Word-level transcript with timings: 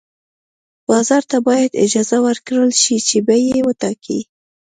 بازار 0.87 1.23
ته 1.31 1.37
باید 1.47 1.71
اجازه 1.85 2.17
ورکړل 2.27 2.71
شي 2.81 2.97
چې 3.07 3.17
بیې 3.27 3.59
وټاکي. 3.67 4.19